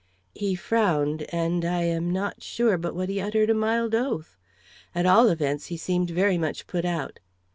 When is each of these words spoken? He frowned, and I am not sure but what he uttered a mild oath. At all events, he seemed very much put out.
He 0.33 0.55
frowned, 0.55 1.27
and 1.31 1.63
I 1.63 1.83
am 1.83 2.09
not 2.09 2.41
sure 2.41 2.75
but 2.75 2.95
what 2.95 3.07
he 3.07 3.21
uttered 3.21 3.51
a 3.51 3.53
mild 3.53 3.93
oath. 3.93 4.35
At 4.95 5.05
all 5.05 5.29
events, 5.29 5.67
he 5.67 5.77
seemed 5.77 6.09
very 6.09 6.39
much 6.39 6.65
put 6.65 6.85
out. 6.85 7.19